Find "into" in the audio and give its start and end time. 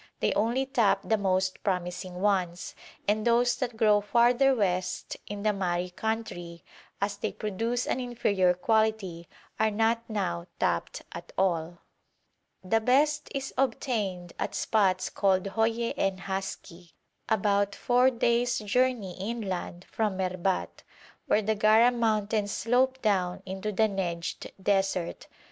23.45-23.71